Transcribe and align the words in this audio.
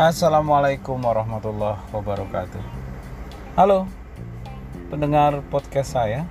Assalamualaikum 0.00 0.96
warahmatullahi 0.96 1.76
wabarakatuh. 1.92 2.64
Halo, 3.52 3.84
pendengar 4.88 5.44
podcast 5.52 5.92
saya. 5.92 6.24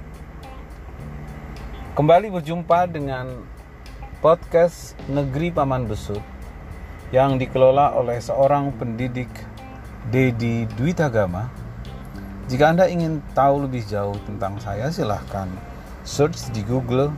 Kembali 1.94 2.34
berjumpa 2.34 2.90
dengan 2.90 3.46
podcast 4.26 4.98
Negeri 5.06 5.54
Paman 5.54 5.86
Besut 5.86 6.18
yang 7.14 7.38
dikelola 7.38 7.94
oleh 7.94 8.18
seorang 8.18 8.74
pendidik 8.74 9.30
Dedi 10.10 10.66
Dwitagama. 10.74 11.54
Jika 12.50 12.74
Anda 12.74 12.90
ingin 12.90 13.22
tahu 13.38 13.70
lebih 13.70 13.86
jauh 13.86 14.18
tentang 14.26 14.58
saya, 14.58 14.90
silahkan 14.90 15.46
search 16.02 16.50
di 16.58 16.66
Google 16.66 17.14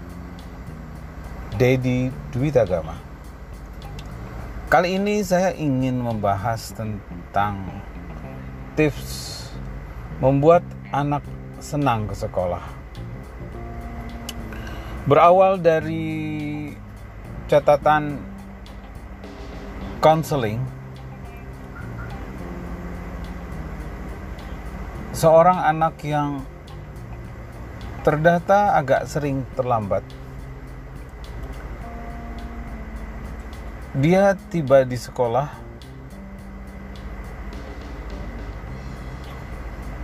Dedi 1.56 2.11
Dwitagama. 2.36 3.11
Kali 4.71 4.96
ini 4.96 5.20
saya 5.20 5.52
ingin 5.52 6.00
membahas 6.00 6.71
tentang 6.71 7.60
tips 8.79 9.43
membuat 10.24 10.64
anak 10.96 11.28
senang 11.60 12.07
ke 12.07 12.16
sekolah. 12.16 12.64
Berawal 15.12 15.60
dari 15.60 16.71
catatan 17.52 18.15
counseling, 20.00 20.64
seorang 25.12 25.68
anak 25.68 26.00
yang 26.00 26.48
terdata 28.07 28.79
agak 28.79 29.04
sering 29.04 29.43
terlambat. 29.51 30.21
Dia 33.91 34.39
tiba 34.47 34.88
di 34.88 34.95
sekolah. 34.95 35.52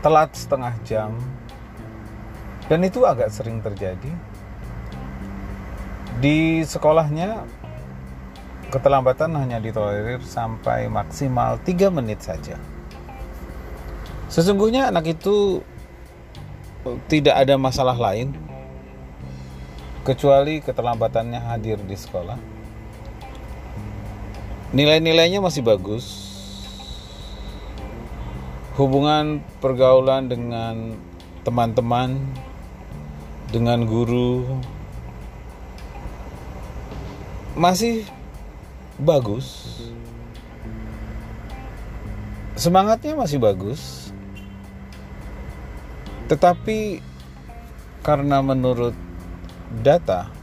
Telat 0.04 0.36
setengah 0.36 0.76
jam. 0.84 1.16
Dan 2.68 2.84
itu 2.84 3.08
agak 3.08 3.32
sering 3.32 3.64
terjadi. 3.64 4.12
Di 6.20 6.68
sekolahnya 6.68 7.48
keterlambatan 8.68 9.32
hanya 9.40 9.64
ditolerir 9.64 10.20
sampai 10.20 10.92
maksimal 10.92 11.56
3 11.64 11.88
menit 11.88 12.20
saja. 12.20 12.60
Sesungguhnya 14.28 14.92
anak 14.92 15.16
itu 15.16 15.64
tidak 17.08 17.40
ada 17.40 17.56
masalah 17.56 17.96
lain 17.96 18.36
kecuali 20.04 20.60
keterlambatannya 20.60 21.40
hadir 21.40 21.80
di 21.80 21.96
sekolah 21.96 22.57
nilai-nilainya 24.76 25.40
masih 25.40 25.64
bagus 25.64 26.28
hubungan 28.78 29.42
pergaulan 29.58 30.30
dengan 30.30 30.94
teman-teman, 31.42 32.22
dengan 33.50 33.88
guru 33.90 34.46
masih 37.58 38.06
bagus. 39.02 39.66
Semangatnya 42.54 43.18
masih 43.18 43.42
bagus. 43.42 44.14
Tetapi 46.30 47.02
karena 48.06 48.46
menurut 48.46 48.94
data 49.82 50.37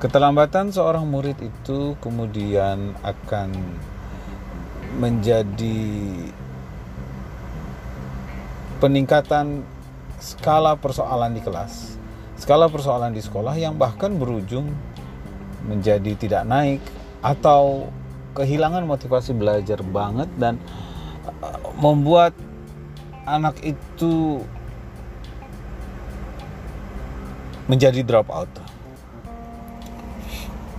keterlambatan 0.00 0.72
seorang 0.72 1.04
murid 1.04 1.36
itu 1.44 1.92
kemudian 2.00 2.96
akan 3.04 3.52
menjadi 4.96 5.76
peningkatan 8.80 9.60
skala 10.16 10.72
persoalan 10.80 11.36
di 11.36 11.44
kelas, 11.44 12.00
skala 12.40 12.72
persoalan 12.72 13.12
di 13.12 13.20
sekolah 13.20 13.60
yang 13.60 13.76
bahkan 13.76 14.16
berujung 14.16 14.72
menjadi 15.68 16.16
tidak 16.16 16.48
naik 16.48 16.80
atau 17.20 17.92
kehilangan 18.32 18.88
motivasi 18.88 19.36
belajar 19.36 19.84
banget 19.84 20.32
dan 20.40 20.56
uh, 21.44 21.60
membuat 21.76 22.32
anak 23.28 23.60
itu 23.60 24.40
menjadi 27.68 28.00
drop 28.00 28.32
out. 28.32 28.69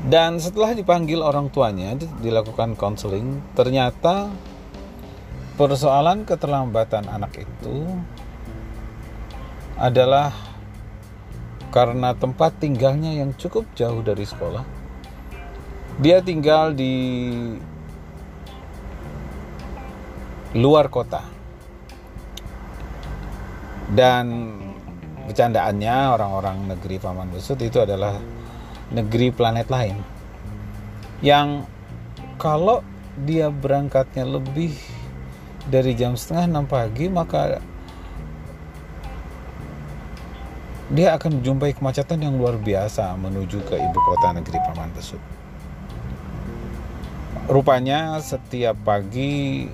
Dan 0.02 0.42
setelah 0.42 0.74
dipanggil 0.74 1.22
orang 1.22 1.54
tuanya 1.54 1.94
dilakukan 2.26 2.74
konseling, 2.74 3.38
ternyata 3.54 4.34
persoalan 5.62 6.26
keterlambatan 6.26 7.06
anak 7.06 7.46
itu 7.46 7.86
adalah 9.78 10.34
karena 11.70 12.18
tempat 12.18 12.58
tinggalnya 12.58 13.14
yang 13.14 13.38
cukup 13.38 13.70
jauh 13.78 14.02
dari 14.02 14.26
sekolah. 14.26 14.66
Dia 16.02 16.26
tinggal 16.26 16.74
di 16.74 16.94
luar 20.58 20.90
kota. 20.90 21.22
Dan 23.92 24.56
bercandaannya 25.28 25.96
orang-orang 26.16 26.58
negeri 26.74 26.98
Paman 26.98 27.30
Besut 27.32 27.60
itu 27.60 27.80
adalah 27.80 28.18
negeri 28.92 29.32
planet 29.32 29.68
lain. 29.72 29.98
Yang 31.24 31.66
kalau 32.36 32.84
dia 33.24 33.52
berangkatnya 33.52 34.24
lebih 34.28 34.76
dari 35.68 35.94
jam 35.94 36.18
setengah 36.18 36.46
enam 36.48 36.66
pagi 36.66 37.06
maka 37.12 37.62
dia 40.92 41.16
akan 41.16 41.40
menjumpai 41.40 41.72
kemacetan 41.72 42.20
yang 42.20 42.36
luar 42.36 42.60
biasa 42.60 43.16
menuju 43.16 43.64
ke 43.64 43.80
ibu 43.80 44.00
kota 44.04 44.36
negeri 44.36 44.60
Paman 44.60 44.92
Besut. 44.92 45.22
Rupanya 47.48 48.20
setiap 48.20 48.76
pagi 48.84 49.68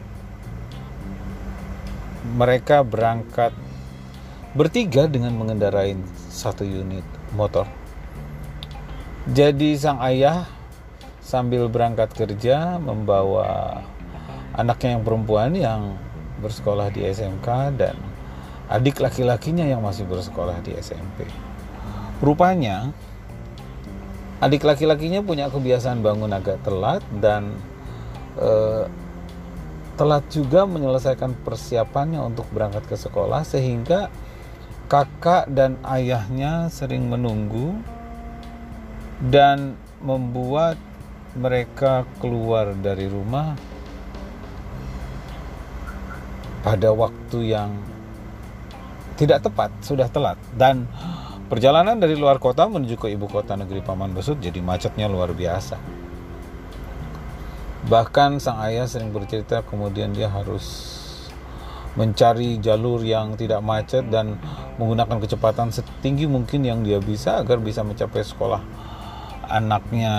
mereka 2.37 2.85
berangkat 2.85 3.53
bertiga 4.53 5.09
dengan 5.09 5.33
mengendarai 5.37 5.97
satu 6.29 6.65
unit 6.65 7.05
motor. 7.33 7.65
Jadi 9.27 9.75
sang 9.75 9.99
ayah 10.07 10.47
sambil 11.19 11.67
berangkat 11.67 12.15
kerja 12.15 12.79
membawa 12.79 13.83
anaknya 14.55 14.95
yang 14.95 15.03
perempuan 15.03 15.51
yang 15.51 15.81
bersekolah 16.39 16.87
di 16.95 17.03
SMK 17.03 17.47
dan 17.75 17.99
adik 18.71 19.03
laki-lakinya 19.03 19.67
yang 19.67 19.83
masih 19.83 20.07
bersekolah 20.07 20.63
di 20.63 20.71
SMP. 20.79 21.27
Rupanya 22.23 22.95
adik 24.39 24.63
laki-lakinya 24.63 25.19
punya 25.19 25.51
kebiasaan 25.51 25.99
bangun 25.99 26.31
agak 26.31 26.63
telat 26.63 27.03
dan 27.19 27.51
eh, 28.39 28.87
telat 29.99 30.23
juga 30.31 30.63
menyelesaikan 30.63 31.35
persiapannya 31.43 32.23
untuk 32.23 32.47
berangkat 32.55 32.87
ke 32.87 32.95
sekolah 32.95 33.43
sehingga 33.43 34.07
kakak 34.87 35.51
dan 35.51 35.75
ayahnya 35.83 36.71
sering 36.71 37.11
menunggu 37.11 37.75
dan 39.21 39.73
membuat 39.97 40.77
mereka 41.33 42.05
keluar 42.21 42.73
dari 42.77 43.09
rumah 43.09 43.57
pada 46.61 46.89
waktu 46.93 47.53
yang 47.53 47.71
tidak 49.17 49.41
tepat, 49.49 49.73
sudah 49.81 50.05
telat 50.13 50.37
dan 50.53 50.85
perjalanan 51.49 51.97
dari 51.97 52.13
luar 52.13 52.37
kota 52.37 52.69
menuju 52.69 53.01
ke 53.01 53.07
ibu 53.17 53.25
kota 53.25 53.57
negeri 53.57 53.81
Paman 53.81 54.13
Besut 54.13 54.37
jadi 54.37 54.61
macetnya 54.61 55.09
luar 55.09 55.33
biasa. 55.33 55.79
Bahkan 57.87 58.43
sang 58.43 58.59
ayah 58.67 58.85
sering 58.85 59.15
bercerita 59.15 59.63
kemudian 59.63 60.11
dia 60.13 60.27
harus 60.29 60.93
mencari 61.97 62.61
jalur 62.61 63.01
yang 63.01 63.33
tidak 63.33 63.63
macet 63.65 64.05
dan 64.13 64.37
menggunakan 64.77 65.17
kecepatan 65.17 65.73
setinggi 65.73 66.29
mungkin 66.29 66.61
yang 66.61 66.85
dia 66.85 67.01
bisa 67.01 67.41
agar 67.41 67.57
bisa 67.57 67.81
mencapai 67.81 68.21
sekolah 68.21 68.61
anaknya 69.45 70.13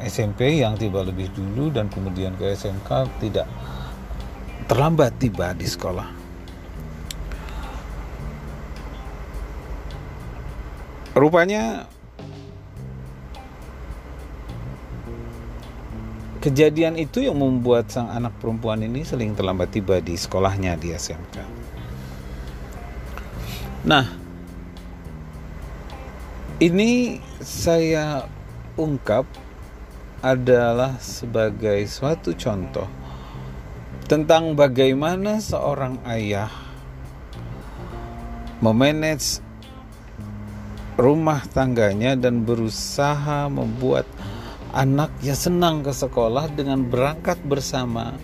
SMP 0.00 0.60
yang 0.60 0.80
tiba 0.80 1.04
lebih 1.04 1.28
dulu 1.36 1.68
dan 1.68 1.92
kemudian 1.92 2.32
ke 2.40 2.56
SMK 2.56 2.88
tidak 3.20 3.48
terlambat 4.66 5.12
tiba 5.20 5.52
di 5.52 5.68
sekolah. 5.68 6.08
Rupanya 11.16 11.88
kejadian 16.44 17.00
itu 17.00 17.24
yang 17.24 17.40
membuat 17.40 17.88
sang 17.88 18.12
anak 18.12 18.36
perempuan 18.38 18.84
ini 18.84 19.02
sering 19.02 19.32
terlambat 19.34 19.72
tiba 19.72 19.98
di 19.98 20.14
sekolahnya 20.14 20.76
di 20.76 20.92
SMK. 20.92 21.36
Nah, 23.88 24.06
ini 26.62 27.22
saya 27.42 28.35
ungkap 28.76 29.24
adalah 30.20 31.00
sebagai 31.00 31.84
suatu 31.88 32.36
contoh 32.36 32.88
tentang 34.06 34.52
bagaimana 34.52 35.40
seorang 35.40 35.98
ayah 36.06 36.52
memanage 38.60 39.40
rumah 40.96 41.44
tangganya 41.52 42.16
dan 42.16 42.44
berusaha 42.44 43.48
membuat 43.52 44.08
anaknya 44.72 45.36
senang 45.36 45.84
ke 45.84 45.92
sekolah 45.92 46.48
dengan 46.52 46.84
berangkat 46.84 47.36
bersama. 47.44 48.16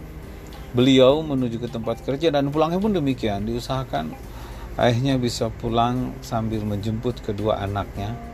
Beliau 0.73 1.21
menuju 1.21 1.61
ke 1.61 1.69
tempat 1.69 2.01
kerja 2.01 2.33
dan 2.33 2.49
pulangnya 2.49 2.81
pun 2.81 2.97
demikian 2.97 3.45
diusahakan 3.45 4.09
ayahnya 4.81 5.21
bisa 5.21 5.53
pulang 5.53 6.17
sambil 6.25 6.65
menjemput 6.65 7.21
kedua 7.21 7.61
anaknya 7.61 8.32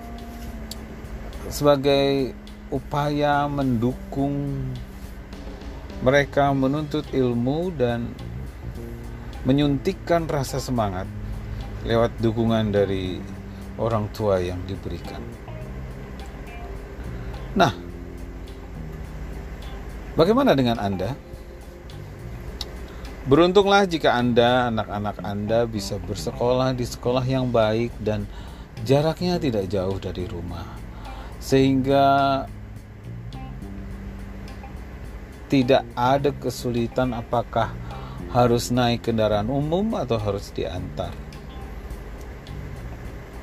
sebagai 1.46 2.34
upaya 2.74 3.46
mendukung 3.46 4.66
mereka 6.02 6.50
menuntut 6.50 7.06
ilmu 7.14 7.70
dan 7.74 8.10
menyuntikkan 9.46 10.26
rasa 10.26 10.58
semangat 10.58 11.06
lewat 11.86 12.10
dukungan 12.18 12.74
dari 12.74 13.22
orang 13.78 14.10
tua 14.10 14.42
yang 14.42 14.58
diberikan. 14.66 15.22
Nah, 17.54 17.72
bagaimana 20.18 20.52
dengan 20.58 20.76
Anda? 20.82 21.14
Beruntunglah 23.28 23.84
jika 23.84 24.16
Anda, 24.16 24.72
anak-anak 24.72 25.16
Anda 25.20 25.58
bisa 25.68 26.00
bersekolah 26.00 26.72
di 26.72 26.88
sekolah 26.88 27.24
yang 27.28 27.52
baik 27.52 27.92
dan 28.00 28.24
jaraknya 28.88 29.36
tidak 29.36 29.68
jauh 29.68 30.00
dari 30.00 30.24
rumah. 30.24 30.87
Sehingga 31.48 32.44
tidak 35.48 35.88
ada 35.96 36.28
kesulitan 36.36 37.16
apakah 37.16 37.72
harus 38.28 38.68
naik 38.68 39.08
kendaraan 39.08 39.48
umum 39.48 39.96
atau 39.96 40.20
harus 40.20 40.52
diantar. 40.52 41.16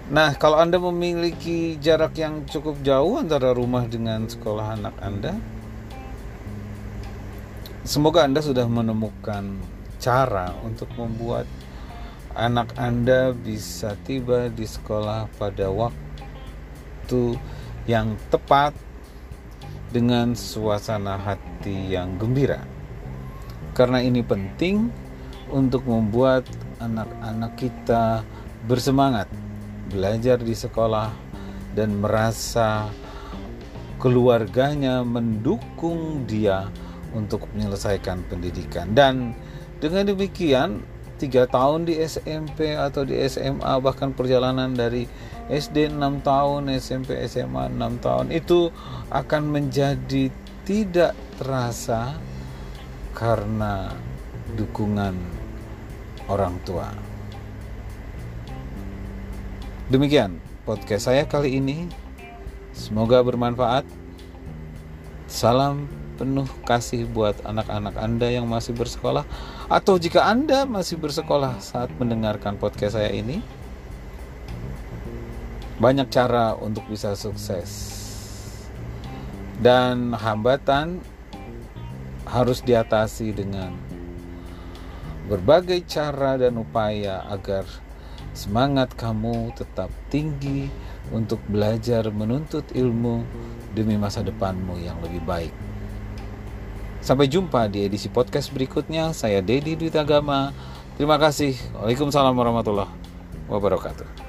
Nah, 0.06 0.38
kalau 0.38 0.62
Anda 0.62 0.78
memiliki 0.78 1.82
jarak 1.82 2.22
yang 2.22 2.46
cukup 2.46 2.78
jauh 2.86 3.18
antara 3.18 3.58
rumah 3.58 3.90
dengan 3.90 4.30
sekolah 4.30 4.78
anak 4.78 4.94
Anda, 5.02 5.34
semoga 7.82 8.30
Anda 8.30 8.46
sudah 8.46 8.70
menemukan 8.70 9.58
cara 9.98 10.54
untuk 10.62 10.94
membuat 10.94 11.50
anak 12.38 12.78
Anda 12.78 13.34
bisa 13.34 13.98
tiba 14.06 14.54
di 14.54 14.70
sekolah 14.70 15.26
pada 15.42 15.74
waktu 15.74 17.42
yang 17.86 18.18
tepat 18.34 18.74
dengan 19.94 20.34
suasana 20.34 21.16
hati 21.16 21.94
yang 21.94 22.18
gembira. 22.20 22.66
Karena 23.78 24.02
ini 24.02 24.26
penting 24.26 24.90
untuk 25.54 25.86
membuat 25.86 26.44
anak-anak 26.82 27.54
kita 27.56 28.26
bersemangat 28.66 29.30
belajar 29.94 30.42
di 30.42 30.58
sekolah 30.58 31.14
dan 31.78 32.02
merasa 32.02 32.90
keluarganya 34.02 35.06
mendukung 35.06 36.26
dia 36.28 36.68
untuk 37.16 37.48
menyelesaikan 37.56 38.28
pendidikan 38.28 38.92
dan 38.92 39.32
dengan 39.80 40.12
demikian 40.12 40.84
tiga 41.16 41.48
tahun 41.48 41.88
di 41.88 41.96
SMP 42.04 42.76
atau 42.76 43.08
di 43.08 43.16
SMA 43.24 43.80
bahkan 43.80 44.12
perjalanan 44.12 44.76
dari 44.76 45.08
SD 45.46 45.94
6 45.94 46.26
tahun, 46.26 46.74
SMP, 46.74 47.22
SMA 47.30 47.70
6 47.70 48.02
tahun 48.02 48.28
itu 48.34 48.74
akan 49.14 49.44
menjadi 49.54 50.34
tidak 50.66 51.14
terasa 51.38 52.18
karena 53.14 53.94
dukungan 54.58 55.14
orang 56.26 56.58
tua. 56.66 56.90
Demikian 59.86 60.42
podcast 60.66 61.14
saya 61.14 61.30
kali 61.30 61.62
ini. 61.62 61.86
Semoga 62.74 63.22
bermanfaat. 63.22 63.86
Salam 65.30 65.86
penuh 66.18 66.48
kasih 66.66 67.06
buat 67.06 67.38
anak-anak 67.46 67.94
Anda 68.00 68.34
yang 68.34 68.50
masih 68.50 68.74
bersekolah 68.74 69.28
atau 69.68 70.00
jika 70.00 70.26
Anda 70.26 70.64
masih 70.66 70.98
bersekolah 70.98 71.60
saat 71.60 71.92
mendengarkan 72.00 72.56
podcast 72.58 72.98
saya 72.98 73.12
ini 73.12 73.44
banyak 75.80 76.08
cara 76.08 76.56
untuk 76.56 76.88
bisa 76.88 77.14
sukses. 77.16 77.94
Dan 79.60 80.12
hambatan 80.12 81.00
harus 82.28 82.60
diatasi 82.60 83.32
dengan 83.32 83.72
berbagai 85.26 85.82
cara 85.88 86.38
dan 86.38 86.60
upaya 86.60 87.24
agar 87.32 87.66
semangat 88.36 88.94
kamu 88.94 89.56
tetap 89.56 89.90
tinggi 90.12 90.68
untuk 91.10 91.40
belajar 91.48 92.10
menuntut 92.12 92.66
ilmu 92.76 93.24
demi 93.74 93.96
masa 93.96 94.22
depanmu 94.22 94.76
yang 94.82 94.98
lebih 95.02 95.24
baik. 95.24 95.54
Sampai 97.06 97.30
jumpa 97.30 97.70
di 97.70 97.86
edisi 97.86 98.10
podcast 98.10 98.50
berikutnya. 98.50 99.14
Saya 99.14 99.38
Dedi 99.38 99.78
Dwi 99.78 99.94
Agama. 99.94 100.50
Terima 100.98 101.22
kasih. 101.22 101.54
Waalaikumsalam 101.78 102.34
warahmatullahi 102.34 102.90
wabarakatuh. 103.46 104.25